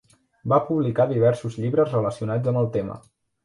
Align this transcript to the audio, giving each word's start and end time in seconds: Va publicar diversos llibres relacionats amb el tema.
Va 0.53 0.57
publicar 0.69 1.05
diversos 1.11 1.59
llibres 1.67 1.95
relacionats 1.99 2.53
amb 2.55 2.65
el 2.67 2.75
tema. 2.81 3.01